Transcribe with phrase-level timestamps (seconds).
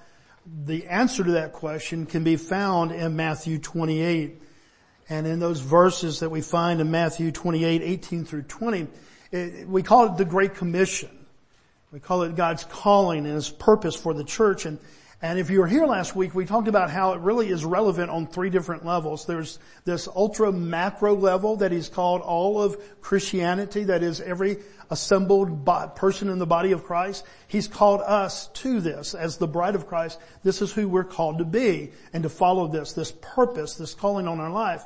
[0.46, 4.40] the answer to that question can be found in Matthew 28.
[5.08, 8.86] And in those verses that we find in Matthew 28, 18 through 20,
[9.32, 11.10] it, we call it the Great Commission.
[11.92, 14.66] We call it God's calling and His purpose for the church.
[14.66, 14.78] And
[15.24, 18.10] and if you were here last week, we talked about how it really is relevant
[18.10, 19.24] on three different levels.
[19.24, 24.58] There's this ultra macro level that he's called all of Christianity, that is every
[24.90, 25.64] assembled
[25.96, 27.24] person in the body of Christ.
[27.48, 30.20] He's called us to this as the bride of Christ.
[30.42, 34.28] This is who we're called to be and to follow this, this purpose, this calling
[34.28, 34.84] on our life.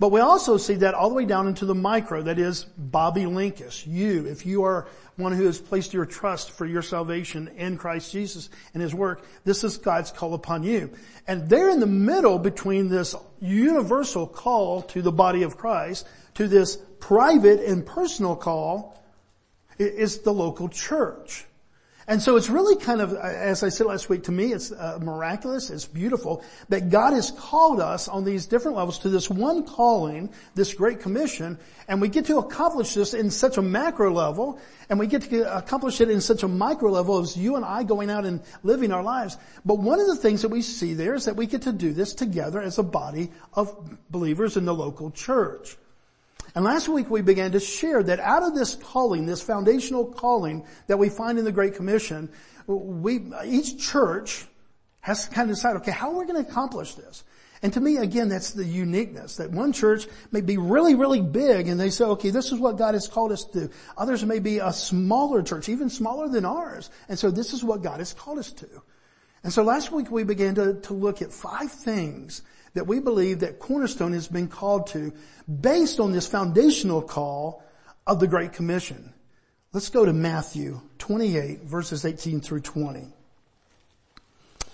[0.00, 3.24] But we also see that all the way down into the micro, that is Bobby
[3.24, 7.76] Linkus, you, if you are one who has placed your trust for your salvation in
[7.76, 10.90] Christ Jesus and His work, this is God's call upon you.
[11.26, 16.48] And there in the middle between this universal call to the body of Christ, to
[16.48, 18.98] this private and personal call,
[19.78, 21.44] is the local church.
[22.10, 24.98] And so it's really kind of, as I said last week, to me it's uh,
[25.00, 29.64] miraculous, it's beautiful that God has called us on these different levels to this one
[29.64, 34.58] calling, this great commission, and we get to accomplish this in such a macro level,
[34.88, 37.84] and we get to accomplish it in such a micro level as you and I
[37.84, 39.38] going out and living our lives.
[39.64, 41.92] But one of the things that we see there is that we get to do
[41.92, 45.76] this together as a body of believers in the local church.
[46.54, 50.64] And last week we began to share that out of this calling, this foundational calling
[50.86, 52.28] that we find in the Great Commission,
[52.66, 54.46] we, each church
[55.00, 57.24] has to kind of decide, okay, how are we going to accomplish this?
[57.62, 61.68] And to me, again, that's the uniqueness that one church may be really, really big
[61.68, 63.70] and they say, okay, this is what God has called us to.
[63.98, 66.90] Others may be a smaller church, even smaller than ours.
[67.08, 68.68] And so this is what God has called us to.
[69.44, 72.42] And so last week we began to, to look at five things
[72.74, 75.12] that we believe that Cornerstone has been called to
[75.48, 77.62] based on this foundational call
[78.06, 79.12] of the Great Commission.
[79.72, 83.06] Let's go to Matthew 28 verses 18 through 20.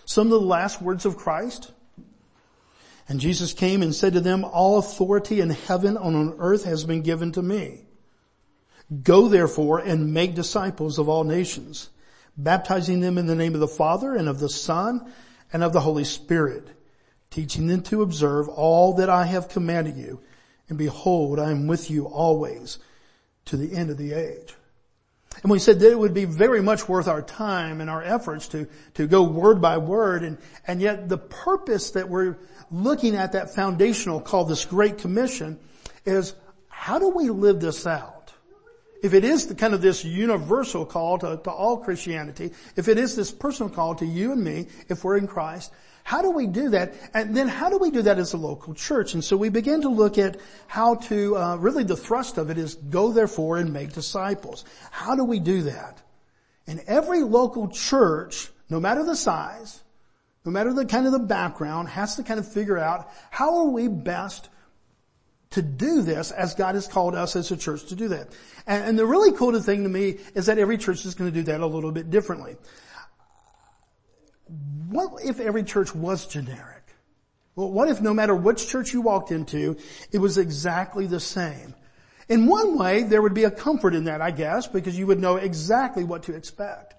[0.05, 1.73] Some of the last words of Christ.
[3.09, 6.85] And Jesus came and said to them, all authority in heaven and on earth has
[6.85, 7.83] been given to me.
[9.03, 11.89] Go therefore and make disciples of all nations,
[12.37, 15.13] baptizing them in the name of the Father and of the Son
[15.53, 16.76] and of the Holy Spirit
[17.37, 20.21] teaching them to observe all that I have commanded you.
[20.71, 22.79] And behold, I am with you always
[23.45, 24.55] to the end of the age.
[25.43, 28.49] And we said that it would be very much worth our time and our efforts
[28.49, 30.23] to, to go word by word.
[30.23, 32.39] And, and yet the purpose that we're
[32.71, 35.59] looking at that foundational called this Great Commission
[36.07, 36.35] is
[36.69, 38.33] how do we live this out?
[39.03, 42.97] If it is the kind of this universal call to, to all Christianity, if it
[42.97, 45.71] is this personal call to you and me, if we're in Christ,
[46.07, 46.95] how do we do that?
[47.15, 49.15] And then how do we do that as a local church?
[49.15, 52.59] And so we begin to look at how to, uh, really the thrust of it
[52.59, 54.65] is go therefore and make disciples.
[54.93, 56.01] How do we do that?
[56.69, 59.83] And every local church, no matter the size,
[60.45, 63.69] no matter the kind of the background, has to kind of figure out how are
[63.69, 64.49] we best
[65.51, 68.29] to do this as God has called us as a church to do that.
[68.69, 71.37] And, and the really cool thing to me is that every church is going to
[71.37, 72.57] do that a little bit differently
[74.89, 76.85] what if every church was generic?
[77.55, 79.77] Well, what if no matter which church you walked into,
[80.13, 81.75] it was exactly the same?
[82.29, 85.21] In one way, there would be a comfort in that, I guess, because you would
[85.21, 86.95] know exactly what to expect.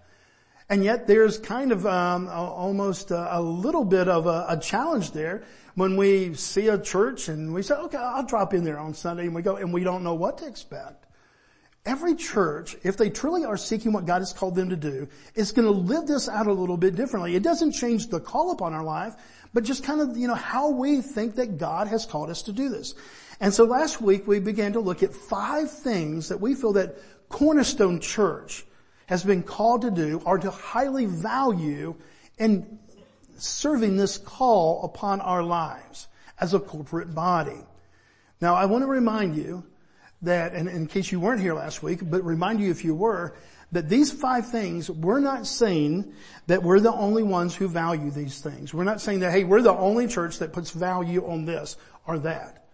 [0.70, 5.12] And yet there's kind of um, almost a, a, little bit of a, a, challenge
[5.12, 5.44] there
[5.76, 9.24] when we see a church and we say, okay, I'll drop in there on Sunday
[9.24, 11.07] and we go and we don't know what to expect.
[11.88, 15.54] Every church, if they truly are seeking what God has called them to do, is
[15.54, 17.34] going to live this out a little bit differently.
[17.34, 19.16] It doesn't change the call upon our life,
[19.54, 22.52] but just kind of, you know, how we think that God has called us to
[22.52, 22.94] do this.
[23.40, 26.98] And so last week we began to look at five things that we feel that
[27.30, 28.66] Cornerstone Church
[29.06, 31.96] has been called to do or to highly value
[32.38, 32.80] in
[33.38, 36.10] serving this call upon our lives
[36.42, 37.64] as a corporate body.
[38.42, 39.64] Now I want to remind you
[40.22, 43.36] that, and in case you weren't here last week, but remind you if you were,
[43.72, 46.14] that these five things, we're not saying
[46.48, 48.74] that we're the only ones who value these things.
[48.74, 51.76] We're not saying that, hey, we're the only church that puts value on this
[52.06, 52.66] or that.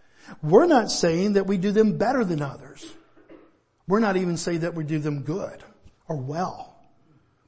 [0.42, 2.90] We're not saying that we do them better than others.
[3.86, 5.62] We're not even saying that we do them good
[6.08, 6.73] or well.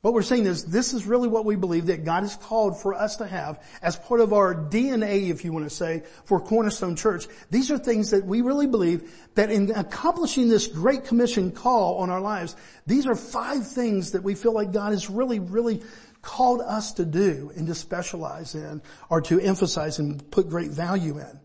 [0.02, 2.94] What we're saying is this is really what we believe that God has called for
[2.94, 6.96] us to have as part of our DNA, if you want to say, for Cornerstone
[6.96, 7.26] Church.
[7.50, 12.10] These are things that we really believe that in accomplishing this great commission call on
[12.10, 12.54] our lives,
[12.86, 15.82] these are five things that we feel like God has really, really
[16.22, 21.18] called us to do and to specialize in or to emphasize and put great value
[21.18, 21.40] in.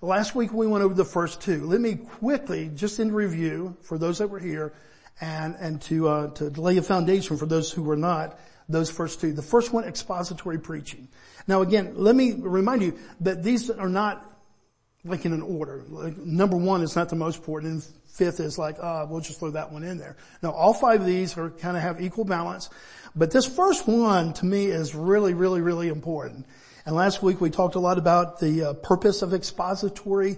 [0.00, 1.66] Last week we went over the first two.
[1.66, 4.72] Let me quickly, just in review, for those that were here,
[5.20, 8.38] and, and to, uh, to lay a foundation for those who were not,
[8.68, 9.32] those first two.
[9.32, 11.08] The first one, expository preaching.
[11.46, 14.28] Now again, let me remind you that these are not
[15.04, 15.82] like in an order.
[15.88, 19.40] Like, number one is not the most important and fifth is like, uh, we'll just
[19.40, 20.16] throw that one in there.
[20.42, 22.70] Now all five of these are kind of have equal balance,
[23.16, 26.46] but this first one to me is really, really, really important.
[26.86, 30.36] And last week we talked a lot about the uh, purpose of expository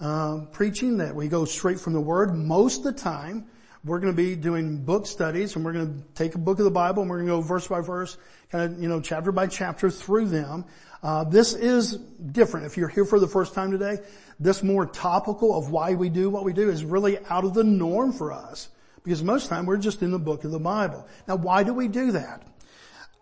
[0.00, 3.46] um, preaching, that we go straight from the Word most of the time
[3.86, 6.64] we're going to be doing book studies and we're going to take a book of
[6.64, 8.18] the Bible and we're going to go verse by verse,
[8.50, 10.64] kind of, you know, chapter by chapter through them.
[11.04, 12.66] Uh, this is different.
[12.66, 13.98] If you're here for the first time today,
[14.40, 17.62] this more topical of why we do what we do is really out of the
[17.62, 18.70] norm for us.
[19.04, 21.06] Because most of the time we're just in the book of the Bible.
[21.28, 22.42] Now why do we do that?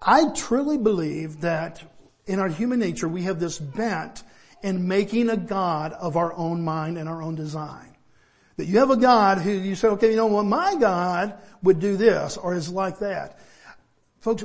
[0.00, 1.82] I truly believe that
[2.25, 4.22] in our human nature we have this bent
[4.62, 7.94] in making a God of our own mind and our own design.
[8.56, 11.81] That you have a God who you say, okay, you know what, my God would
[11.81, 13.41] do this or is like that.
[14.21, 14.45] Folks,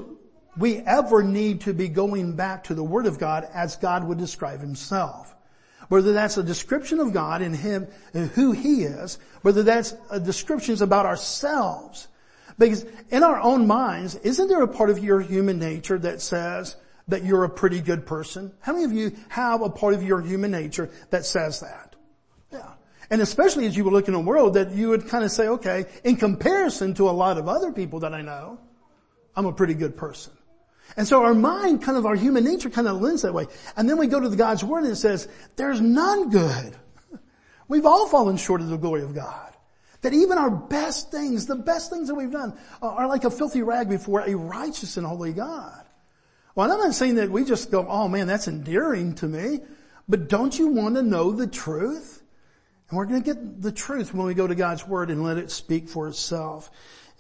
[0.58, 4.18] we ever need to be going back to the Word of God as God would
[4.18, 5.36] describe Himself.
[5.88, 9.92] Whether that's a description of God and Him and who He is, whether that's
[10.24, 12.08] descriptions about ourselves.
[12.58, 16.76] Because in our own minds, isn't there a part of your human nature that says
[17.08, 18.52] that you're a pretty good person?
[18.60, 21.89] How many of you have a part of your human nature that says that?
[23.10, 25.48] And especially as you were looking in the world that you would kind of say,
[25.48, 28.60] okay, in comparison to a lot of other people that I know,
[29.36, 30.34] I'm a pretty good person.
[30.98, 33.48] And so our mind, kind of our human nature kind of lends that way.
[33.78, 36.76] And then we go to the God's Word and it says, there's none good.
[37.68, 39.54] We've all fallen short of the glory of God.
[40.02, 43.64] That even our best things, the best things that we've done are like a filthy
[43.64, 45.86] rag before a righteous and holy God.
[46.56, 49.60] Well, I'm not saying that we just go, oh man, that's endearing to me.
[50.08, 52.19] But don't you want to know the truth?
[52.90, 55.38] And we're going to get the truth when we go to God's Word and let
[55.38, 56.72] it speak for itself.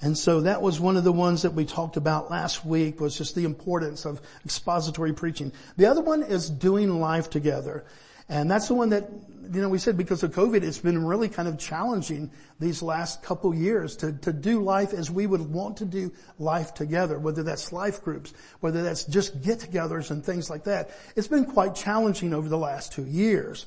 [0.01, 3.18] And so that was one of the ones that we talked about last week was
[3.18, 5.51] just the importance of expository preaching.
[5.77, 7.86] The other one is doing life together.
[8.30, 9.10] And that's the one that,
[9.51, 13.24] you know, we said because of COVID, it's been really kind of challenging these last
[13.24, 17.42] couple years to, to do life as we would want to do life together, whether
[17.42, 20.92] that's life groups, whether that's just get-togethers and things like that.
[21.16, 23.66] It's been quite challenging over the last two years.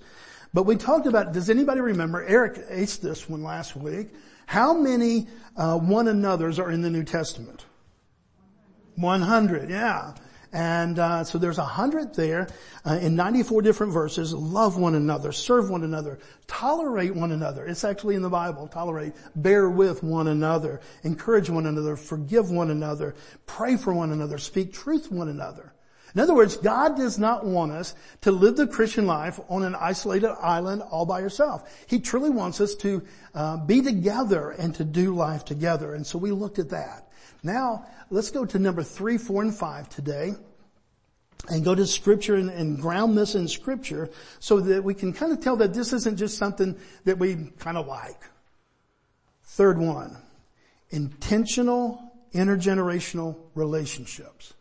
[0.55, 4.09] But we talked about, does anybody remember, Eric aced this one last week,
[4.47, 7.65] how many uh, one another's are in the New Testament?
[8.97, 10.15] 100, yeah.
[10.53, 12.47] And uh, so there's a hundred there
[12.85, 14.35] uh, in 94 different verses.
[14.35, 17.65] Love one another, serve one another, tolerate one another.
[17.65, 18.69] It's actually in the Bible.
[18.69, 23.15] Tolerate, bear with one another, encourage one another, forgive one another,
[23.47, 25.73] pray for one another, speak truth one another.
[26.15, 29.75] In other words, God does not want us to live the Christian life on an
[29.75, 31.85] isolated island all by yourself.
[31.87, 33.03] He truly wants us to
[33.35, 35.95] uh, be together and to do life together.
[35.95, 37.09] And so we looked at that.
[37.43, 40.35] Now, let's go to number three, four, and five today
[41.49, 45.33] and go to scripture and, and, ground this in scripture so that we can kind
[45.33, 48.23] of tell that this isn't just something that we kind of like.
[49.43, 50.17] Third one,
[50.91, 54.55] intentional intergenerational relationships.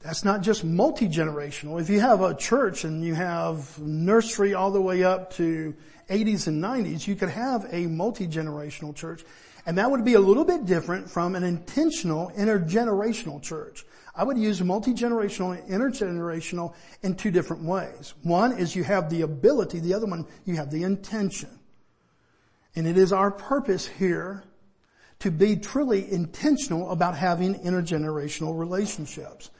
[0.00, 1.78] That's not just multi-generational.
[1.78, 5.74] If you have a church and you have nursery all the way up to
[6.08, 9.24] 80s and 90s, you could have a multi-generational church.
[9.66, 13.84] And that would be a little bit different from an intentional intergenerational church.
[14.14, 18.14] I would use multi-generational and intergenerational in two different ways.
[18.22, 21.50] One is you have the ability, the other one you have the intention.
[22.74, 24.44] And it is our purpose here
[25.18, 29.50] to be truly intentional about having intergenerational relationships.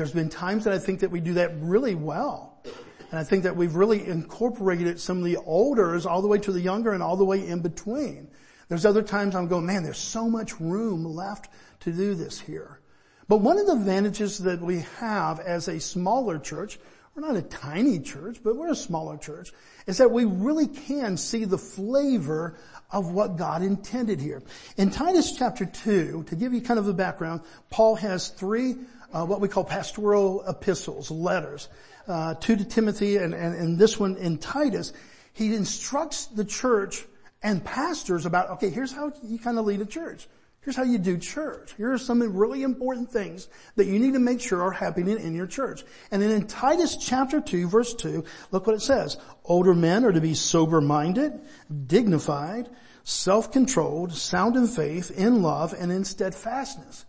[0.00, 2.62] There's been times that I think that we do that really well.
[3.10, 6.52] And I think that we've really incorporated some of the olders all the way to
[6.52, 8.26] the younger and all the way in between.
[8.70, 12.80] There's other times I'm going, man, there's so much room left to do this here.
[13.28, 16.78] But one of the advantages that we have as a smaller church,
[17.14, 19.52] we're not a tiny church, but we're a smaller church,
[19.86, 22.56] is that we really can see the flavor
[22.90, 24.42] of what God intended here.
[24.78, 28.76] In Titus chapter 2, to give you kind of a background, Paul has three
[29.12, 31.68] uh, what we call pastoral epistles, letters,
[32.08, 34.92] uh, two to Timothy and, and, and this one in Titus.
[35.32, 37.04] He instructs the church
[37.42, 40.28] and pastors about, okay, here's how you kind of lead a church.
[40.62, 41.72] Here's how you do church.
[41.76, 45.34] Here are some really important things that you need to make sure are happening in
[45.34, 45.84] your church.
[46.10, 49.16] And then in Titus chapter 2 verse 2, look what it says.
[49.44, 51.40] Older men are to be sober-minded,
[51.86, 52.68] dignified,
[53.04, 57.06] self-controlled, sound in faith, in love, and in steadfastness.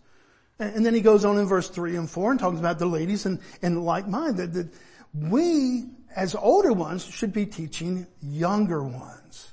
[0.62, 3.26] And then he goes on in verse 3 and 4 and talks about the ladies
[3.26, 4.36] and, and like mind.
[4.36, 4.68] That, that
[5.12, 9.52] we, as older ones, should be teaching younger ones.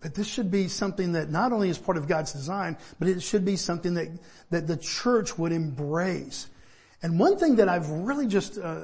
[0.00, 3.22] That this should be something that not only is part of God's design, but it
[3.22, 4.08] should be something that,
[4.48, 6.46] that the church would embrace.
[7.02, 8.80] And one thing that I've really just, uh,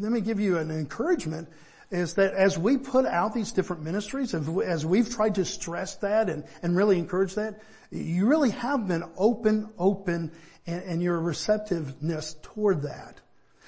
[0.00, 1.48] let me give you an encouragement,
[1.90, 6.28] is that as we put out these different ministries, as we've tried to stress that
[6.28, 10.30] and, and really encourage that, you really have been open, open,
[10.66, 13.20] and, and your receptiveness toward that.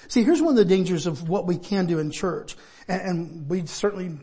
[0.07, 2.55] See, here's one of the dangers of what we can do in church,
[2.87, 4.17] and, and we certainly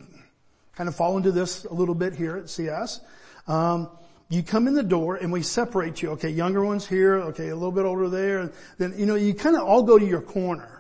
[0.75, 3.00] kind of fall into this a little bit here at CS.
[3.47, 3.90] Um,
[4.30, 6.11] you come in the door and we separate you.
[6.12, 7.16] Okay, younger ones here.
[7.16, 8.38] Okay, a little bit older there.
[8.38, 10.79] And then, you know, you kind of all go to your corner.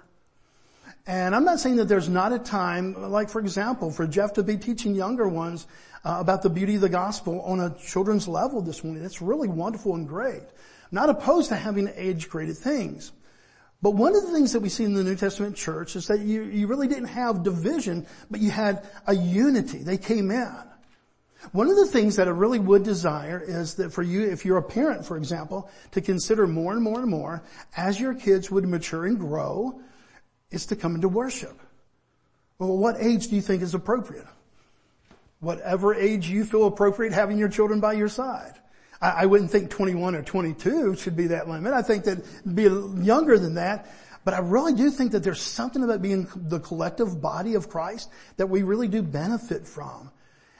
[1.06, 4.42] And I'm not saying that there's not a time, like for example, for Jeff to
[4.42, 5.66] be teaching younger ones
[6.04, 9.02] uh, about the beauty of the gospel on a children's level this morning.
[9.02, 10.42] That's really wonderful and great.
[10.42, 13.12] I'm not opposed to having age-graded things.
[13.82, 16.20] But one of the things that we see in the New Testament church is that
[16.20, 19.78] you, you really didn't have division, but you had a unity.
[19.78, 20.54] They came in.
[21.52, 24.58] One of the things that I really would desire is that for you, if you're
[24.58, 27.42] a parent, for example, to consider more and more and more
[27.74, 29.80] as your kids would mature and grow,
[30.50, 31.58] is to come into worship.
[32.58, 34.26] Well, what age do you think is appropriate?
[35.40, 38.54] Whatever age you feel appropriate having your children by your side.
[39.00, 41.72] I, I wouldn't think 21 or 22 should be that limit.
[41.72, 42.64] I think that be
[43.02, 43.90] younger than that.
[44.22, 48.10] But I really do think that there's something about being the collective body of Christ
[48.36, 50.10] that we really do benefit from.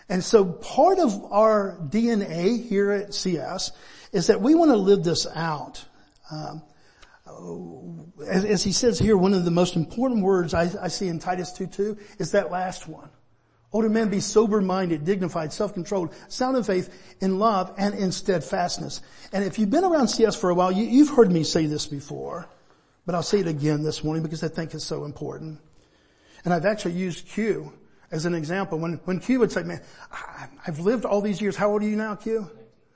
[0.09, 3.73] And so part of our DNA here at CS
[4.13, 5.85] is that we want to live this out.
[6.31, 6.63] Um,
[8.27, 11.19] as, as, he says here, one of the most important words I, I see in
[11.19, 13.09] Titus 2.2 is that last one.
[13.73, 19.01] Oh, Older men be sober-minded, dignified, self-controlled, sound in faith, in love, and in steadfastness.
[19.33, 21.87] And if you've been around CS for a while, you, have heard me say this
[21.87, 22.49] before,
[23.07, 25.61] but I'll say it again this morning because I think it's so important.
[26.45, 27.73] And I've actually used Q
[28.11, 28.79] as an example.
[28.79, 29.81] When, when Q would say, man,
[30.67, 31.57] I've lived all these years.
[31.57, 32.51] How old are you now, Q?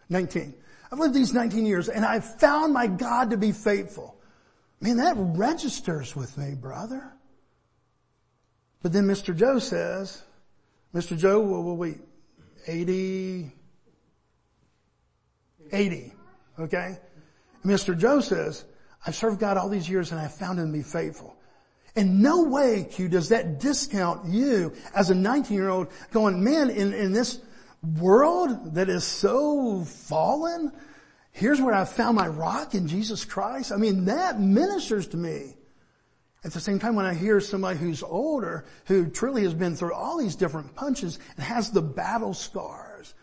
[0.09, 0.55] 19.
[0.91, 4.14] I've lived these 19 years and I've found my God to be faithful.
[4.81, 7.13] Man, that registers with me, brother.
[8.83, 9.35] But then Mr.
[9.35, 10.23] Joe says,
[10.95, 11.17] Mr.
[11.17, 11.99] Joe, well, well wait,
[12.67, 13.51] 80,
[15.73, 16.13] 80,
[16.61, 16.99] okay?
[17.65, 17.99] Mr.
[17.99, 18.65] Joe says,
[19.07, 21.35] I've served God all these years and I've found him to be faithful.
[21.97, 26.71] In no way, Q, does that discount you as a 19 year old going, man,
[26.71, 27.41] in, in this
[27.99, 30.73] world that is so fallen,
[31.35, 33.73] here's where I found my rock in Jesus Christ.
[33.73, 35.57] I mean, that ministers to me.
[36.45, 39.95] At the same time, when I hear somebody who's older, who truly has been through
[39.95, 43.15] all these different punches and has the battle scars,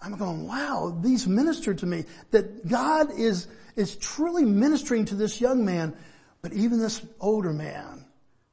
[0.00, 2.04] I'm going, wow, these minister to me.
[2.30, 5.94] That God is, is truly ministering to this young man,
[6.40, 8.04] but even this older man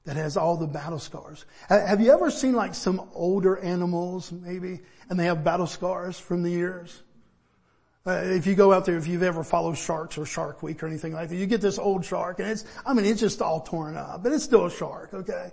[0.06, 1.46] that has all the battle scars.
[1.70, 6.42] Have you ever seen like some older animals maybe, and they have battle scars from
[6.42, 7.04] the years?
[8.08, 10.88] Uh, if you go out there, if you've ever followed sharks or Shark Week or
[10.88, 13.62] anything like that, you get this old shark and it's, I mean, it's just all
[13.62, 15.52] torn up, but it's still a shark, okay?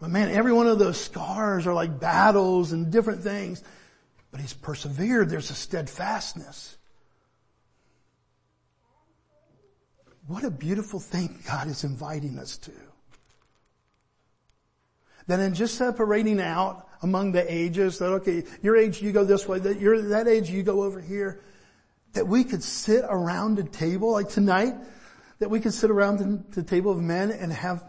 [0.00, 3.62] But man, every one of those scars are like battles and different things.
[4.30, 5.28] But he's persevered.
[5.28, 6.76] There's a steadfastness.
[10.26, 12.72] What a beautiful thing God is inviting us to.
[15.26, 19.46] That in just separating out among the ages, that okay, your age you go this
[19.46, 21.40] way, that your that age you go over here
[22.14, 24.74] that we could sit around a table like tonight,
[25.40, 27.84] that we could sit around the, table of men and have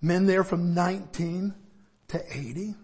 [0.00, 1.54] men there from 19
[2.08, 2.74] to 80.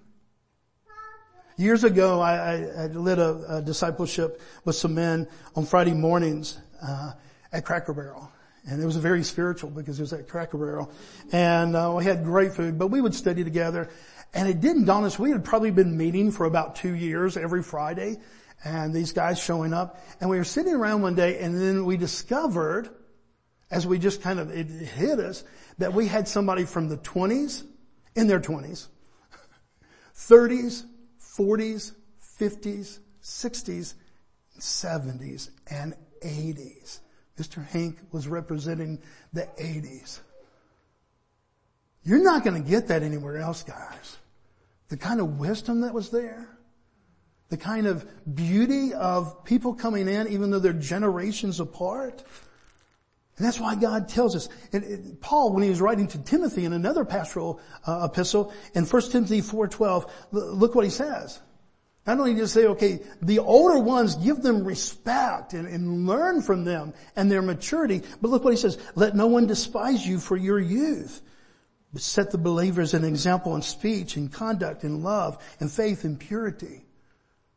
[1.57, 6.59] Years ago, I, I, I led a, a, discipleship with some men on Friday mornings
[6.83, 7.13] uh,
[7.53, 8.31] at Cracker Barrel.
[8.67, 10.91] And it was very spiritual because it was at Cracker Barrel.
[11.31, 13.89] And uh, we had great food, but we would study together.
[14.33, 17.63] And it didn't dawn us, we had probably been meeting for about two years every
[17.63, 18.19] Friday
[18.63, 20.01] and these guys showing up.
[20.21, 22.91] And we were sitting around one day and then we discovered,
[23.71, 25.45] as we just kind of, it hit us,
[25.79, 27.65] that we had somebody from the 20s,
[28.15, 28.89] in their 20s,
[30.17, 30.85] 30s,
[31.21, 31.93] 40s,
[32.39, 33.95] 50s, 60s,
[34.59, 37.01] 70s, and 80s.
[37.39, 37.67] Mr.
[37.67, 39.01] Hank was representing
[39.33, 40.21] the 80s.
[42.05, 44.19] You're not going to get that anywhere else, guys.
[44.89, 46.47] The kind of wisdom that was there,
[47.51, 52.25] The kind of beauty of people coming in even though they're generations apart.
[53.37, 54.49] And that's why God tells us.
[54.73, 59.11] And Paul, when he was writing to Timothy in another pastoral uh, epistle, in 1
[59.11, 61.41] Timothy 4.12, look what he says.
[62.07, 66.65] Not only he say, okay, the older ones, give them respect and, and learn from
[66.65, 70.37] them and their maturity, but look what he says, let no one despise you for
[70.37, 71.23] your youth.
[71.93, 76.21] But set the believers an example in speech and conduct and love and faith and
[76.21, 76.84] purity.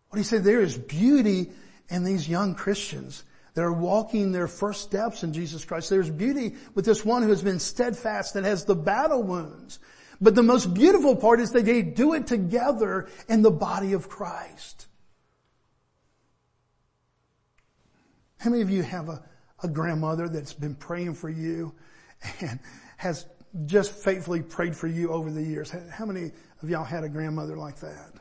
[0.10, 1.52] What he said there is beauty
[1.90, 3.24] in these young Christians
[3.54, 5.90] that are walking their first steps in Jesus Christ.
[5.90, 9.80] There's beauty with this one who has been steadfast that has the battle wounds.
[10.22, 14.10] But the most beautiful part is that they do it together in the body of
[14.10, 14.88] Christ.
[18.38, 19.24] How many of you have a,
[19.64, 21.74] a grandmother that's been praying for you
[22.40, 22.60] and
[22.98, 23.26] has
[23.66, 25.74] just faithfully prayed for you over the years?
[25.92, 28.14] How many of y'all had a grandmother like that?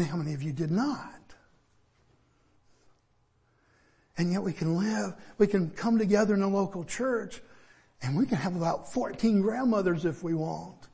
[0.00, 1.34] And how many of you did not?
[4.16, 7.42] And yet we can live, we can come together in a local church
[8.00, 10.88] and we can have about 14 grandmothers if we want.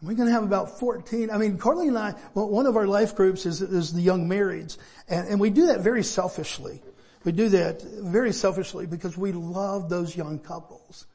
[0.00, 2.86] And we can have about 14, I mean, Carly and I, well, one of our
[2.86, 4.76] life groups is, is the young marrieds.
[5.08, 6.82] And, and we do that very selfishly.
[7.24, 11.06] We do that very selfishly because we love those young couples.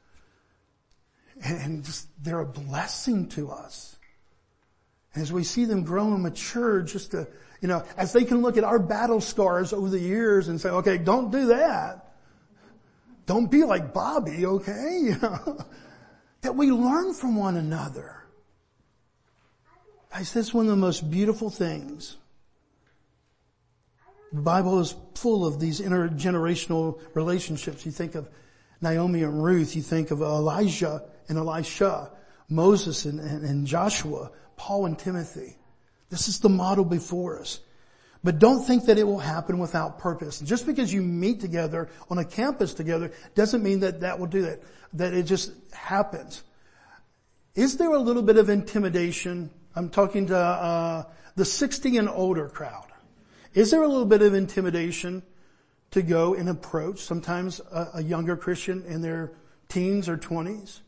[1.44, 3.97] And just, they're a blessing to us
[5.18, 7.26] as we see them grow and mature, just to,
[7.60, 10.68] you know, as they can look at our battle scars over the years and say,
[10.68, 12.14] okay, don't do that.
[13.26, 15.14] Don't be like Bobby, okay?
[16.42, 18.22] That we learn from one another.
[20.12, 22.16] Guys, that's one of the most beautiful things.
[24.32, 27.84] The Bible is full of these intergenerational relationships.
[27.84, 28.28] You think of
[28.80, 32.10] Naomi and Ruth, you think of Elijah and Elisha,
[32.48, 35.56] Moses and, and, and Joshua, Paul and Timothy.
[36.10, 37.60] This is the model before us.
[38.22, 40.40] But don't think that it will happen without purpose.
[40.40, 44.42] Just because you meet together on a campus together doesn't mean that that will do
[44.42, 44.60] that.
[44.94, 46.42] That it just happens.
[47.54, 49.50] Is there a little bit of intimidation?
[49.74, 51.04] I'm talking to uh,
[51.36, 52.86] the 60 and older crowd.
[53.54, 55.22] Is there a little bit of intimidation
[55.92, 59.32] to go and approach sometimes a, a younger Christian in their
[59.68, 60.80] teens or 20s?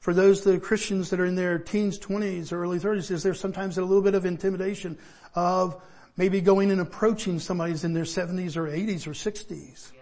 [0.00, 3.34] For those the Christians that are in their teens, 20s, or early 30s, is there
[3.34, 4.98] sometimes a little bit of intimidation
[5.34, 5.80] of
[6.16, 9.92] maybe going and approaching somebody who's in their 70s or 80s or 60s.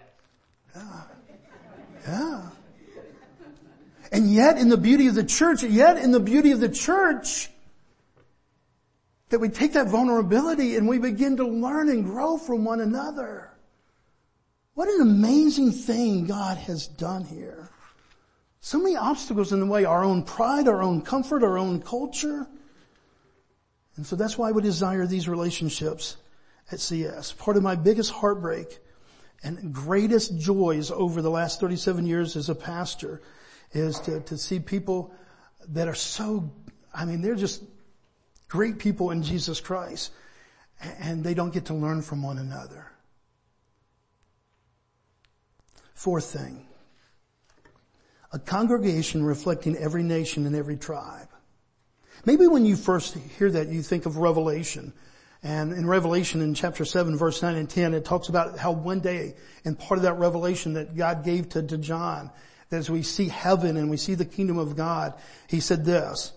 [0.74, 1.02] Yeah.
[2.06, 2.42] Yeah.
[4.11, 7.50] And yet in the beauty of the church, yet in the beauty of the church,
[9.28, 13.50] that we take that vulnerability and we begin to learn and grow from one another.
[14.74, 17.68] What an amazing thing God has done here.
[18.60, 22.46] So many obstacles in the way, our own pride, our own comfort, our own culture.
[23.96, 26.16] And so that's why we desire these relationships
[26.70, 27.32] at CS.
[27.32, 28.78] Part of my biggest heartbreak
[29.42, 33.22] and greatest joys over the last 37 years as a pastor
[33.72, 35.12] is to, to see people
[35.68, 36.50] that are so,
[36.92, 37.62] I mean, they're just
[38.48, 40.12] great people in Jesus Christ
[40.80, 42.86] and they don't get to learn from one another.
[45.94, 46.67] Fourth thing,
[48.32, 51.28] a congregation reflecting every nation and every tribe.
[52.24, 54.92] Maybe when you first hear that, you think of Revelation.
[55.42, 59.00] And in Revelation in chapter 7 verse 9 and 10, it talks about how one
[59.00, 62.30] day, and part of that revelation that God gave to, to John,
[62.70, 65.14] that as we see heaven and we see the kingdom of God,
[65.46, 66.32] he said this,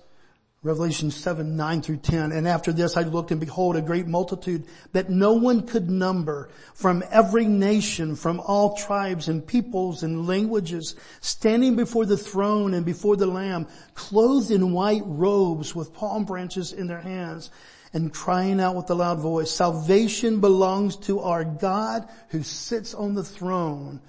[0.63, 2.31] Revelation 7, 9 through 10.
[2.31, 6.49] And after this I looked and behold a great multitude that no one could number
[6.75, 12.85] from every nation, from all tribes and peoples and languages, standing before the throne and
[12.85, 17.49] before the Lamb, clothed in white robes with palm branches in their hands
[17.91, 23.15] and crying out with a loud voice, salvation belongs to our God who sits on
[23.15, 23.99] the throne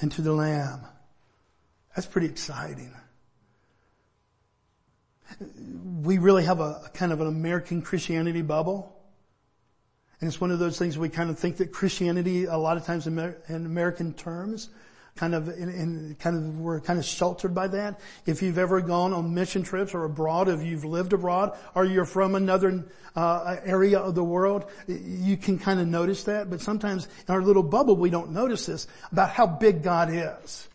[0.00, 0.82] and to the Lamb.
[1.96, 2.94] That's pretty exciting
[6.02, 8.92] we really have a, kind of an American Christianity bubble.
[10.20, 12.84] And it's one of those things we kind of think that Christianity, a lot of
[12.84, 14.70] times in, in American terms,
[15.14, 18.00] kind of, in, in, kind of, we're kind of sheltered by that.
[18.24, 22.04] If you've ever gone on mission trips or abroad, if you've lived abroad, or you're
[22.06, 22.84] from another
[23.14, 26.48] uh, area of the world, you can kind of notice that.
[26.48, 30.68] But sometimes in our little bubble, we don't notice this about how big God is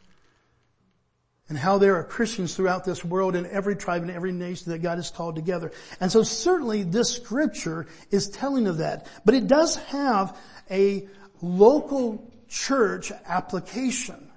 [1.51, 4.81] and how there are Christians throughout this world in every tribe and every nation that
[4.81, 5.73] God has called together.
[5.99, 9.07] And so certainly this scripture is telling of that.
[9.25, 10.39] But it does have
[10.71, 11.09] a
[11.41, 14.31] local church application.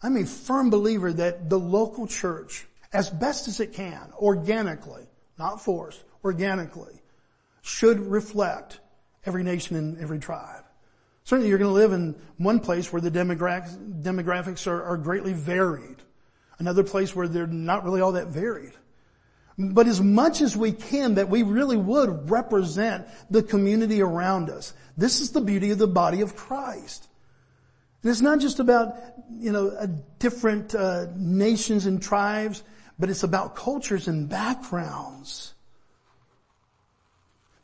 [0.00, 5.08] I'm a firm believer that the local church as best as it can, organically,
[5.40, 7.02] not forced, organically,
[7.62, 8.78] should reflect
[9.26, 10.63] every nation and every tribe.
[11.24, 15.96] Certainly you're going to live in one place where the demographics are, greatly varied.
[16.58, 18.72] Another place where they're not really all that varied.
[19.56, 24.74] But as much as we can that we really would represent the community around us.
[24.96, 27.08] This is the beauty of the body of Christ.
[28.02, 28.96] And it's not just about,
[29.30, 32.62] you know, different uh, nations and tribes,
[32.98, 35.54] but it's about cultures and backgrounds.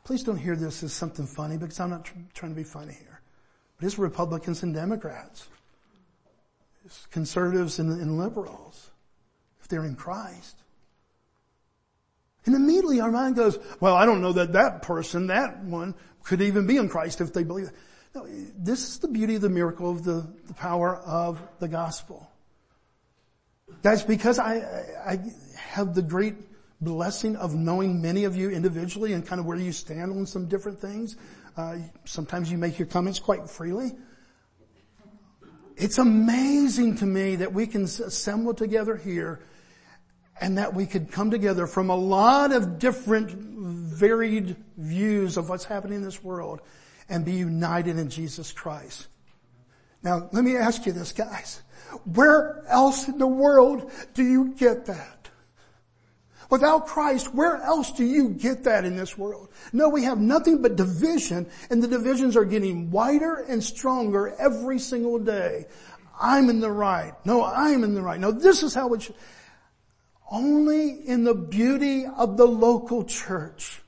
[0.03, 2.93] Please don't hear this as something funny because I'm not tr- trying to be funny
[2.93, 3.10] here.
[3.81, 5.47] But it's Republicans and Democrats.
[6.85, 8.91] It's conservatives and, and liberals.
[9.59, 10.55] If they're in Christ.
[12.45, 16.43] And immediately our mind goes, well, I don't know that that person, that one, could
[16.43, 17.73] even be in Christ if they believe it.
[18.13, 22.29] No, this is the beauty of the miracle of the, the power of the gospel.
[23.81, 24.57] Guys, because I,
[25.07, 25.19] I
[25.57, 26.35] have the great
[26.81, 30.47] blessing of knowing many of you individually and kind of where you stand on some
[30.47, 31.15] different things,
[31.57, 33.91] uh, sometimes you make your comments quite freely.
[35.75, 39.41] It's amazing to me that we can assemble together here
[40.39, 45.65] and that we could come together from a lot of different varied views of what's
[45.65, 46.61] happening in this world
[47.09, 49.07] and be united in Jesus Christ.
[50.03, 51.61] Now, let me ask you this, guys.
[52.05, 55.20] Where else in the world do you get that?
[56.51, 59.47] Without Christ, where else do you get that in this world?
[59.71, 64.77] No, we have nothing but division and the divisions are getting wider and stronger every
[64.77, 65.65] single day.
[66.19, 67.13] I'm in the right.
[67.25, 68.19] No, I'm in the right.
[68.19, 69.15] No, this is how it should.
[70.29, 73.81] Only in the beauty of the local church.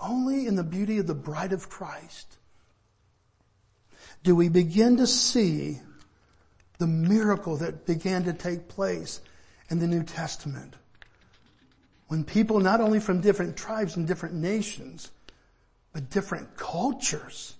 [0.00, 2.38] Only in the beauty of the bride of Christ
[4.24, 5.80] do we begin to see
[6.78, 9.20] the miracle that began to take place
[9.70, 10.74] in the New Testament.
[12.08, 15.10] When people not only from different tribes and different nations,
[15.92, 17.54] but different cultures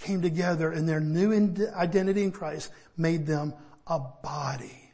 [0.00, 1.32] came together and their new
[1.74, 3.54] identity in Christ made them
[3.86, 4.92] a body.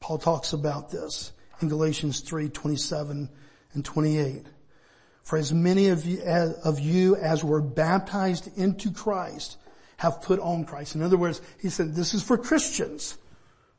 [0.00, 3.28] Paul talks about this in Galatians 3, 27
[3.72, 4.46] and 28.
[5.22, 9.56] For as many of you, as, of you as were baptized into Christ
[9.98, 10.96] have put on Christ.
[10.96, 13.16] In other words, he said this is for Christians.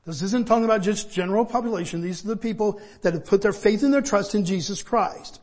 [0.06, 2.02] This isn't talking about just general population.
[2.02, 5.40] These are the people that have put their faith and their trust in Jesus Christ.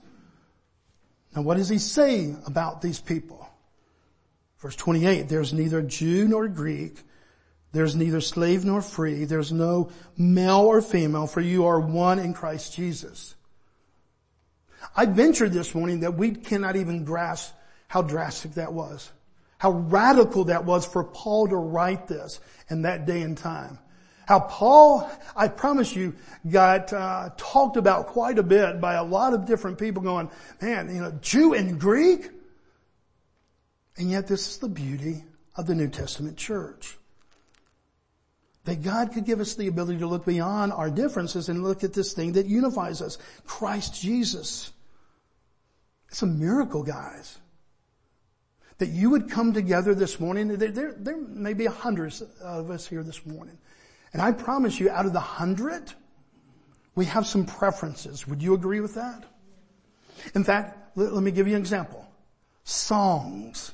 [1.34, 3.48] Now what does he say about these people?
[4.58, 6.98] Verse 28, there's neither Jew nor Greek,
[7.72, 9.24] there's neither slave nor free.
[9.24, 13.34] There's no male or female for you are one in Christ Jesus.
[14.96, 17.54] I ventured this morning that we cannot even grasp
[17.86, 19.10] how drastic that was.
[19.58, 23.78] How radical that was for Paul to write this in that day and time.
[24.30, 26.14] How Paul, I promise you,
[26.48, 30.30] got uh, talked about quite a bit by a lot of different people going,
[30.62, 32.30] man, you know, Jew and Greek?
[33.96, 35.24] And yet this is the beauty
[35.56, 36.96] of the New Testament church.
[38.66, 41.92] That God could give us the ability to look beyond our differences and look at
[41.92, 43.18] this thing that unifies us.
[43.46, 44.70] Christ Jesus.
[46.08, 47.36] It's a miracle, guys.
[48.78, 50.56] That you would come together this morning.
[50.56, 53.58] There, there, there may be hundreds of us here this morning.
[54.12, 55.92] And I promise you, out of the hundred,
[56.94, 58.26] we have some preferences.
[58.26, 59.24] Would you agree with that?
[60.34, 62.06] In fact, let, let me give you an example.
[62.64, 63.72] Songs.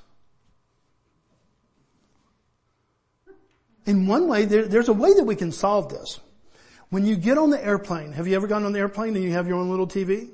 [3.87, 6.20] in one way, there, there's a way that we can solve this.
[6.90, 9.33] When you get on the airplane, have you ever gone on the airplane and you
[9.33, 10.27] have your own little TV?
[10.27, 10.33] You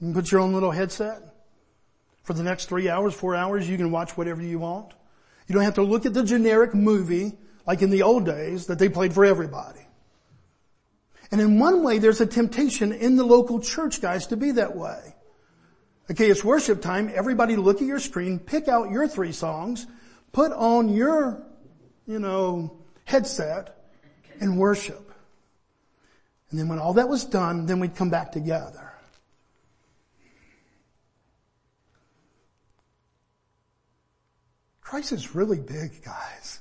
[0.00, 1.22] can put your own little headset.
[2.24, 4.92] For the next three hours, four hours, you can watch whatever you want.
[5.46, 7.32] You don't have to look at the generic movie
[7.66, 9.80] like in the old days that they played for everybody.
[11.30, 14.76] And in one way, there's a temptation in the local church, guys, to be that
[14.76, 15.14] way.
[16.10, 17.10] Okay, it's worship time.
[17.12, 19.86] Everybody look at your screen, pick out your three songs,
[20.32, 21.42] put on your
[22.06, 23.84] you know, headset
[24.40, 25.12] and worship.
[26.50, 28.92] And then when all that was done, then we'd come back together.
[34.80, 36.60] Christ is really big, guys.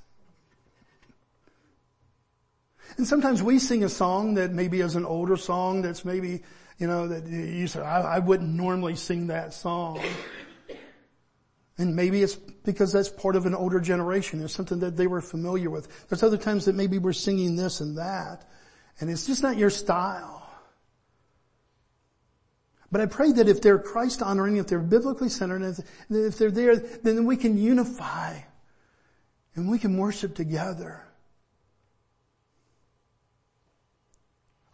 [2.97, 6.43] And sometimes we sing a song that maybe is an older song that's maybe,
[6.77, 10.01] you know, that you say, I, I wouldn't normally sing that song.
[11.77, 14.43] And maybe it's because that's part of an older generation.
[14.43, 16.07] It's something that they were familiar with.
[16.07, 18.47] There's other times that maybe we're singing this and that.
[18.99, 20.41] And it's just not your style.
[22.91, 25.79] But I pray that if they're Christ honoring, if they're biblically centered, if,
[26.11, 28.39] if they're there, then we can unify
[29.55, 31.03] and we can worship together.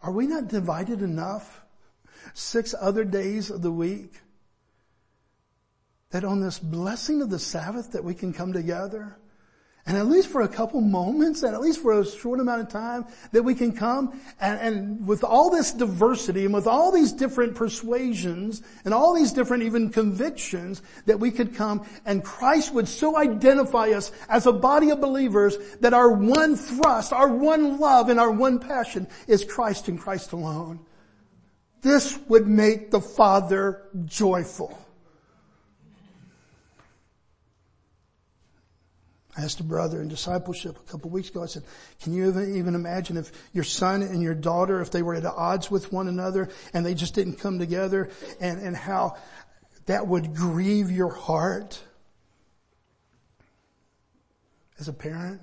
[0.02, 1.62] Are we not divided enough?
[2.34, 4.20] Six other days of the week
[6.10, 9.16] that on this blessing of the Sabbath that we can come together
[9.86, 12.68] and at least for a couple moments, and at least for a short amount of
[12.68, 17.12] time, that we can come and, and, with all this diversity and with all these
[17.12, 22.88] different persuasions and all these different even convictions, that we could come and Christ would
[22.88, 28.10] so identify us as a body of believers that our one thrust, our one love,
[28.10, 30.80] and our one passion is Christ and Christ alone.
[31.82, 34.78] This would make the Father joyful.
[39.36, 41.62] I asked a brother in discipleship a couple of weeks ago, I said,
[42.02, 45.70] can you even imagine if your son and your daughter, if they were at odds
[45.70, 49.16] with one another and they just didn't come together and, and how
[49.86, 51.80] that would grieve your heart
[54.80, 55.40] as a parent?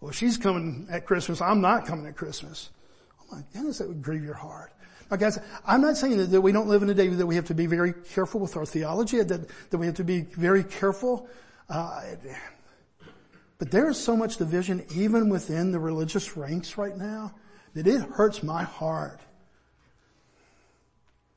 [0.00, 1.40] Well, she's coming at Christmas.
[1.40, 2.70] I'm not coming at Christmas.
[3.20, 4.72] Oh my goodness, that would grieve your heart.
[5.10, 7.34] Now guys, I'm not saying that, that we don't live in a day that we
[7.34, 10.62] have to be very careful with our theology, that, that we have to be very
[10.62, 11.28] careful.
[11.68, 12.02] Uh,
[13.58, 17.34] but there is so much division even within the religious ranks right now
[17.74, 19.20] that it hurts my heart.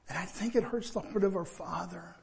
[0.10, 2.16] And I think it hurts the heart of our Father.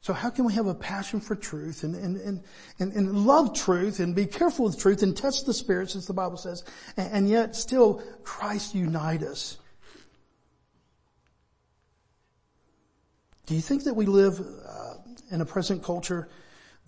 [0.00, 2.42] So how can we have a passion for truth and, and, and,
[2.78, 6.14] and, and love truth and be careful with truth and test the spirits as the
[6.14, 6.64] Bible says
[6.96, 9.58] and, and yet still Christ unite us?
[13.44, 14.94] Do you think that we live uh,
[15.30, 16.28] in a present culture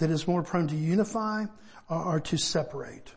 [0.01, 1.45] that is more prone to unify
[1.89, 3.13] or, or to separate?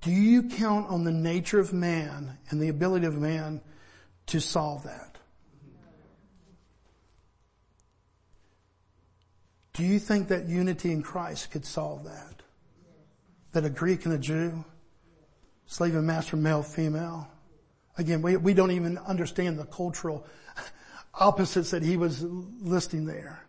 [0.00, 3.60] Do you count on the nature of man and the ability of man
[4.26, 5.18] to solve that?
[9.74, 12.42] Do you think that unity in Christ could solve that?
[13.52, 14.64] That a Greek and a Jew,
[15.66, 17.28] slave and master, male, female.
[17.98, 20.26] Again, we, we don't even understand the cultural
[21.14, 23.44] opposites that he was listing there.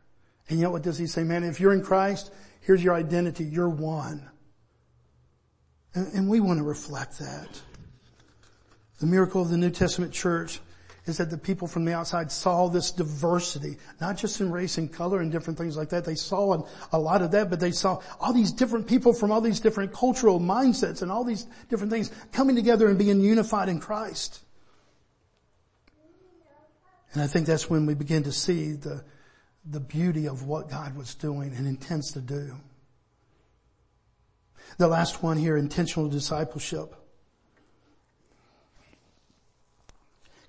[0.50, 1.24] And yet what does he say?
[1.24, 3.46] Man, if you're in Christ, here's your identity.
[3.46, 4.30] You're one.
[5.94, 7.62] And, and we want to reflect that.
[9.00, 10.60] The miracle of the New Testament church
[11.06, 14.92] is that the people from the outside saw this diversity, not just in race and
[14.92, 16.06] color and different things like that.
[16.06, 19.42] They saw a lot of that, but they saw all these different people from all
[19.42, 23.80] these different cultural mindsets and all these different things coming together and being unified in
[23.80, 24.40] Christ.
[27.14, 29.04] And I think that's when we begin to see the,
[29.70, 32.56] the beauty of what God was doing and intends to do.
[34.78, 36.96] The last one here, intentional discipleship.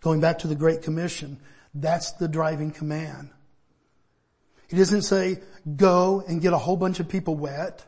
[0.01, 1.39] Going back to the Great Commission,
[1.75, 3.31] that's the driving command.
[4.69, 5.41] He doesn't say,
[5.77, 7.85] go and get a whole bunch of people wet.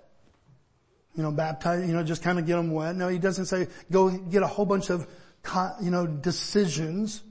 [1.16, 2.94] You know, baptize, you know, just kind of get them wet.
[2.94, 5.06] No, he doesn't say, go get a whole bunch of,
[5.80, 7.22] you know, decisions.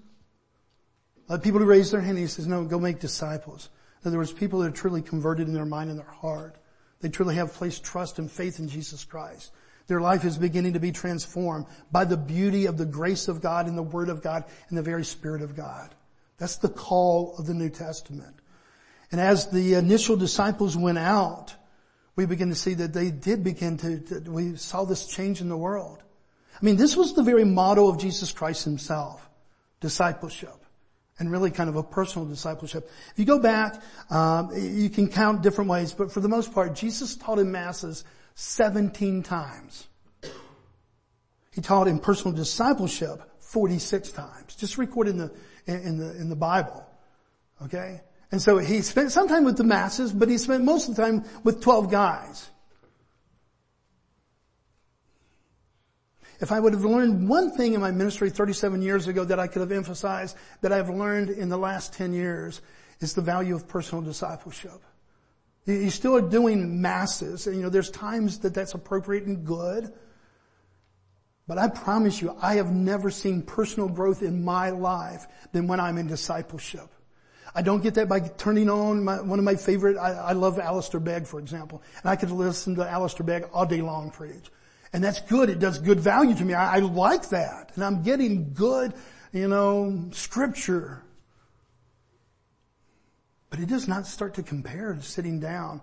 [1.28, 3.70] Uh, people who raise their hand, he says, no, go make disciples.
[4.04, 6.56] In other words, people that are truly converted in their mind and their heart.
[7.02, 9.52] They truly have placed trust and faith in Jesus Christ.
[9.88, 13.68] Their life is beginning to be transformed by the beauty of the grace of God
[13.68, 15.94] and the Word of God and the very Spirit of God.
[16.38, 18.36] That's the call of the New Testament.
[19.12, 21.54] And as the initial disciples went out,
[22.16, 25.50] we begin to see that they did begin to, to, we saw this change in
[25.50, 26.02] the world.
[26.60, 29.28] I mean, this was the very motto of Jesus Christ himself.
[29.82, 30.65] Discipleship
[31.18, 32.90] and really kind of a personal discipleship.
[33.12, 36.76] If you go back, um, you can count different ways, but for the most part,
[36.76, 38.04] Jesus taught in masses
[38.36, 39.88] 17 times.
[41.54, 45.32] He taught in personal discipleship 46 times, just recorded in the
[45.68, 46.86] in the in the Bible.
[47.64, 48.02] Okay,
[48.32, 51.02] and so he spent some time with the masses, but he spent most of the
[51.02, 52.50] time with 12 guys.
[56.40, 59.48] If I would have learned one thing in my ministry 37 years ago that I
[59.48, 62.62] could have emphasized that I've learned in the last 10 years
[63.00, 64.82] is the value of personal discipleship.
[65.66, 69.92] You still are doing masses and you know, there's times that that's appropriate and good.
[71.48, 75.80] But I promise you, I have never seen personal growth in my life than when
[75.80, 76.90] I'm in discipleship.
[77.54, 80.60] I don't get that by turning on my, one of my favorite, I, I love
[80.60, 81.82] Alistair Begg, for example.
[82.02, 84.52] And I could listen to Alistair Begg all day long preach.
[84.96, 85.50] And that's good.
[85.50, 86.54] It does good value to me.
[86.54, 87.74] I, I like that.
[87.76, 88.94] And I'm getting good,
[89.34, 91.04] you know, scripture.
[93.50, 95.82] But it does not start to compare to sitting down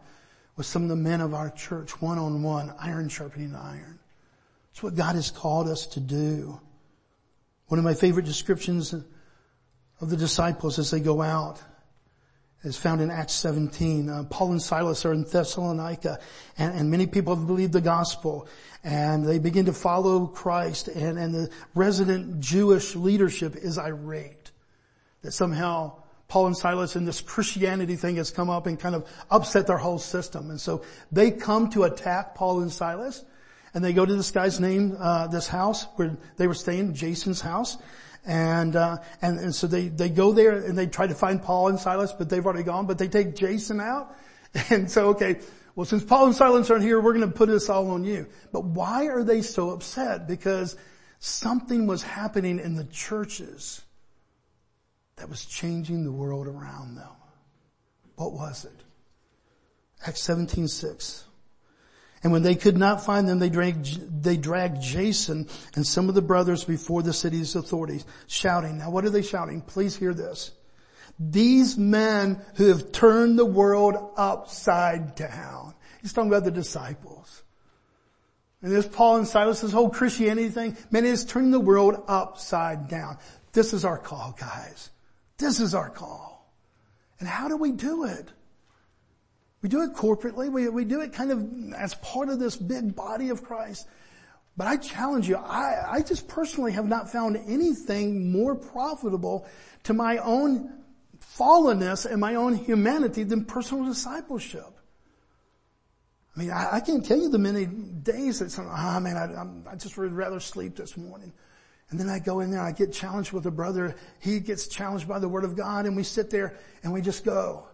[0.56, 3.98] with some of the men of our church one on one, iron sharpening iron.
[4.70, 6.58] It's what God has called us to do.
[7.66, 11.62] One of my favorite descriptions of the disciples as they go out
[12.64, 14.08] is found in Acts 17.
[14.08, 16.18] Uh, Paul and Silas are in Thessalonica
[16.58, 18.46] and, and, many people have believed the gospel
[18.84, 24.50] and they begin to follow Christ and, and the resident Jewish leadership is irate
[25.22, 29.06] that somehow Paul and Silas and this Christianity thing has come up and kind of
[29.30, 30.50] upset their whole system.
[30.50, 33.24] And so they come to attack Paul and Silas
[33.74, 37.40] and they go to this guy's name, uh, this house where they were staying, Jason's
[37.40, 37.76] house.
[38.24, 41.68] And, uh, and, and so they, they go there and they try to find Paul
[41.68, 44.16] and Silas, but they've already gone, but they take Jason out.
[44.68, 45.40] And so, okay,
[45.74, 48.26] well since Paul and Silas aren't here, we're going to put this all on you.
[48.52, 50.28] But why are they so upset?
[50.28, 50.76] Because
[51.20, 53.80] something was happening in the churches
[55.16, 57.08] that was changing the world around them.
[58.16, 58.82] What was it?
[60.06, 61.24] Acts 17, 6.
[62.22, 66.14] And when they could not find them, they dragged, they dragged Jason and some of
[66.14, 68.78] the brothers before the city's authorities, shouting.
[68.78, 69.60] Now what are they shouting?
[69.60, 70.52] Please hear this.
[71.18, 75.74] These men who have turned the world upside down.
[76.00, 77.42] He's talking about the disciples.
[78.62, 82.88] And this Paul and Silas, whole Christianity thing, man, it is turning the world upside
[82.88, 83.18] down.
[83.52, 84.90] This is our call, guys.
[85.38, 86.48] This is our call.
[87.18, 88.28] And how do we do it?
[89.62, 90.50] We do it corporately.
[90.50, 93.86] We, we do it kind of as part of this big body of Christ.
[94.56, 99.46] But I challenge you, I, I just personally have not found anything more profitable
[99.84, 100.70] to my own
[101.38, 104.66] fallenness and my own humanity than personal discipleship.
[106.36, 109.16] I mean, I, I can't tell you the many days that some, ah oh, man,
[109.16, 111.32] I, I just would rather sleep this morning.
[111.90, 115.06] And then I go in there, I get challenged with a brother, he gets challenged
[115.06, 117.68] by the word of God and we sit there and we just go.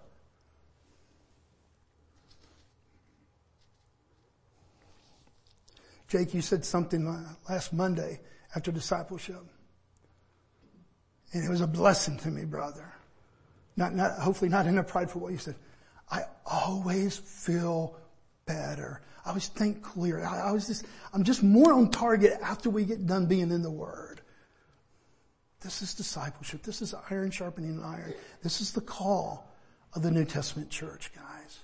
[6.08, 8.20] Jake, you said something last Monday
[8.56, 9.44] after discipleship.
[11.32, 12.92] And it was a blessing to me, brother.
[13.76, 15.32] Not, not, hopefully not in a prideful way.
[15.32, 15.54] You said,
[16.10, 17.96] I always feel
[18.46, 19.02] better.
[19.24, 20.24] I always think clear.
[20.24, 23.62] I, I was just, I'm just more on target after we get done being in
[23.62, 24.22] the Word.
[25.60, 26.62] This is discipleship.
[26.62, 28.14] This is iron sharpening iron.
[28.42, 29.52] This is the call
[29.94, 31.58] of the New Testament church, guys.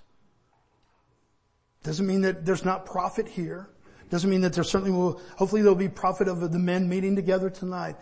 [1.83, 3.69] Doesn't mean that there's not profit here.
[4.11, 7.51] Doesn't mean that there certainly will, hopefully there'll be profit of the men meeting together
[7.51, 7.97] tonight.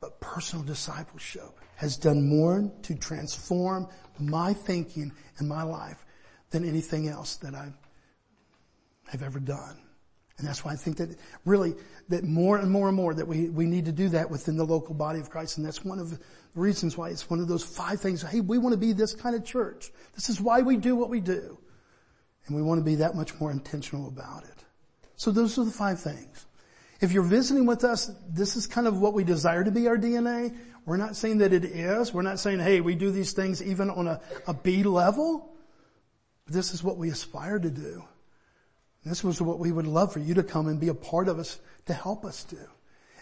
[0.00, 6.04] But personal discipleship has done more to transform my thinking and my life
[6.50, 7.72] than anything else that I
[9.08, 9.78] have ever done.
[10.38, 11.74] And that's why I think that really,
[12.08, 14.64] that more and more and more that we, we need to do that within the
[14.64, 15.58] local body of Christ.
[15.58, 16.18] And that's one of the
[16.54, 18.22] reasons why it's one of those five things.
[18.22, 19.92] Hey, we want to be this kind of church.
[20.14, 21.58] This is why we do what we do.
[22.46, 24.53] And we want to be that much more intentional about it.
[25.16, 26.46] So those are the five things.
[27.00, 29.96] If you're visiting with us, this is kind of what we desire to be our
[29.96, 30.56] DNA.
[30.86, 32.12] We're not saying that it is.
[32.12, 35.54] We're not saying, hey, we do these things even on a, a B level.
[36.46, 38.04] But this is what we aspire to do.
[39.04, 41.38] This was what we would love for you to come and be a part of
[41.38, 42.58] us to help us do.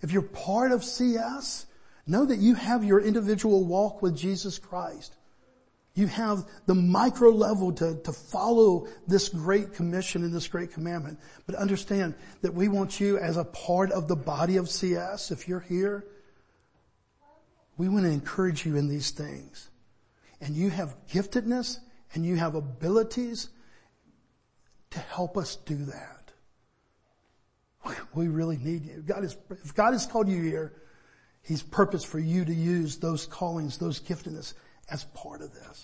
[0.03, 1.67] If you're part of CS,
[2.07, 5.17] know that you have your individual walk with Jesus Christ.
[5.95, 11.19] You have the micro level to, to follow this great commission and this great commandment.
[11.47, 15.31] But understand that we want you as a part of the body of CS.
[15.31, 16.07] If you're here,
[17.77, 19.71] we want to encourage you in these things.
[20.41, 21.79] And you have giftedness
[22.15, 23.51] and you have abilities
[24.91, 26.33] to help us do that.
[28.15, 29.03] We really need you.
[29.05, 30.75] God is, if God has called you here,
[31.43, 34.55] He's purposed for you to use those callings, those giftedness
[34.89, 35.82] as part of this.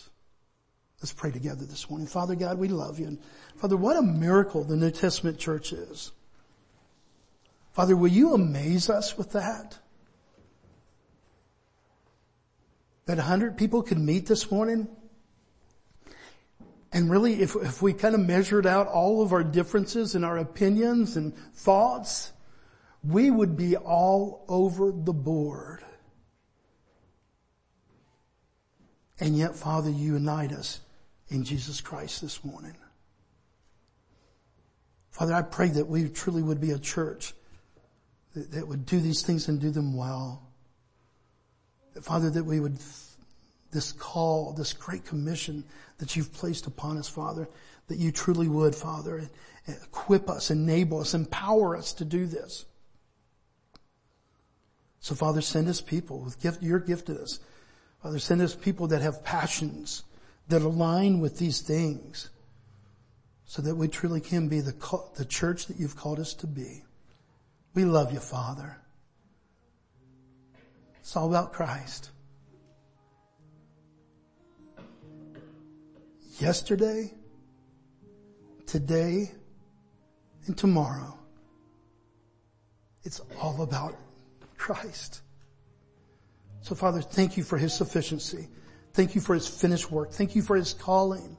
[1.00, 2.08] Let's pray together this morning.
[2.08, 3.06] Father God, we love you.
[3.06, 3.18] And
[3.56, 6.10] Father, what a miracle the New Testament church is.
[7.72, 9.78] Father, will you amaze us with that?
[13.06, 14.88] That a hundred people could meet this morning?
[16.92, 20.38] And really, if, if we kind of measured out all of our differences and our
[20.38, 22.32] opinions and thoughts,
[23.04, 25.84] we would be all over the board.
[29.20, 30.80] And yet, Father, you unite us
[31.28, 32.74] in Jesus Christ this morning.
[35.10, 37.34] Father, I pray that we truly would be a church
[38.34, 40.42] that, that would do these things and do them well.
[41.94, 42.78] That, Father, that we would,
[43.72, 45.64] this call, this great commission
[45.98, 47.48] that you've placed upon us, Father,
[47.88, 49.28] that you truly would, Father,
[49.66, 52.64] equip us, enable us, empower us to do this.
[55.00, 57.38] So Father, send us people with gift, your giftedness
[58.02, 60.04] Father, send us people that have passions
[60.48, 62.30] that align with these things
[63.44, 64.74] so that we truly can be the,
[65.16, 66.84] the church that you've called us to be.
[67.74, 68.76] We love you, Father.
[71.00, 72.10] It's all about Christ.
[76.40, 77.12] yesterday,
[78.66, 79.30] today,
[80.46, 81.18] and tomorrow.
[83.04, 83.96] It's all about
[84.56, 85.22] Christ.
[86.62, 88.48] So Father, thank you for His sufficiency.
[88.98, 90.10] Thank you for His finished work.
[90.10, 91.36] Thank you for His calling.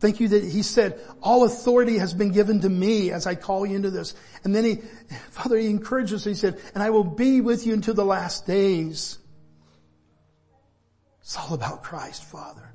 [0.00, 3.66] Thank you that He said, all authority has been given to me as I call
[3.66, 4.14] you into this.
[4.42, 4.76] And then He,
[5.30, 6.24] Father, He encourages, us.
[6.24, 9.18] He said, and I will be with you until the last days.
[11.20, 12.72] It's all about Christ, Father.